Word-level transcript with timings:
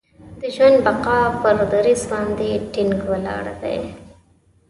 د 0.39 0.41
ژوند 0.55 0.77
د 0.81 0.83
بقا 0.85 1.19
پر 1.41 1.55
دریځ 1.71 2.01
باندې 2.11 2.49
ټینګ 2.73 2.95
ولاړ 3.09 3.45
دی. 3.61 3.79